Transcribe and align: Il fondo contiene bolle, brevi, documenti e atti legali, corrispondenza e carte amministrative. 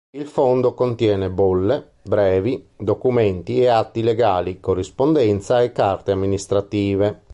Il 0.17 0.25
fondo 0.25 0.73
contiene 0.73 1.29
bolle, 1.29 1.91
brevi, 2.01 2.67
documenti 2.75 3.61
e 3.61 3.67
atti 3.67 4.01
legali, 4.01 4.59
corrispondenza 4.59 5.61
e 5.61 5.71
carte 5.71 6.09
amministrative. 6.11 7.25